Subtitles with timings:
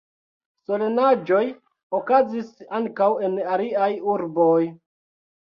[0.69, 1.41] Solenaĵoj
[1.99, 4.59] okazis ankaŭ en aliaj urboj.